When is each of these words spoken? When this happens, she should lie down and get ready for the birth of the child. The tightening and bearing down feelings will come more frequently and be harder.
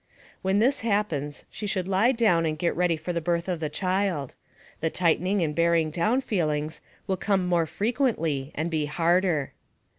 When 0.41 0.57
this 0.57 0.79
happens, 0.79 1.45
she 1.51 1.67
should 1.67 1.87
lie 1.87 2.11
down 2.11 2.43
and 2.47 2.57
get 2.57 2.75
ready 2.75 2.97
for 2.97 3.13
the 3.13 3.21
birth 3.21 3.47
of 3.47 3.59
the 3.59 3.69
child. 3.69 4.33
The 4.79 4.89
tightening 4.89 5.43
and 5.43 5.53
bearing 5.53 5.91
down 5.91 6.21
feelings 6.21 6.81
will 7.05 7.17
come 7.17 7.45
more 7.45 7.67
frequently 7.67 8.51
and 8.55 8.71
be 8.71 8.87
harder. 8.87 9.51